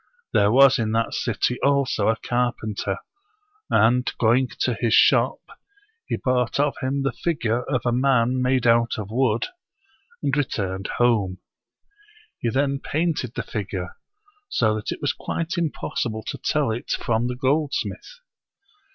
There 0.33 0.51
was 0.51 0.79
in 0.79 0.93
that 0.93 1.13
city 1.13 1.59
also 1.61 2.07
a 2.09 2.15
carpenter; 2.15 2.97
and, 3.69 4.11
going 4.17 4.47
to 4.61 4.73
his 4.73 4.95
shop, 4.95 5.37
he 6.07 6.15
bought 6.17 6.59
of 6.59 6.73
him 6.81 7.03
the 7.03 7.11
figure 7.11 7.61
of 7.71 7.83
a 7.85 7.91
man 7.91 8.41
made 8.41 8.65
out 8.65 8.97
of 8.97 9.11
wood, 9.11 9.45
and 10.23 10.35
returned 10.35 10.87
home. 10.97 11.37
He 12.39 12.49
then 12.49 12.79
painted 12.79 13.35
the 13.35 13.43
figure, 13.43 13.95
so 14.49 14.73
that 14.73 14.91
it 14.91 15.01
was 15.01 15.13
quite 15.13 15.55
impossible 15.55 16.23
to 16.29 16.39
tell 16.39 16.71
it 16.71 16.89
from 16.89 17.27
the 17.27 17.35
goldsmith. 17.35 18.21